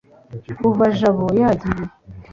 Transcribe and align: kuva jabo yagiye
kuva 0.57 0.85
jabo 0.99 1.25
yagiye 1.39 1.83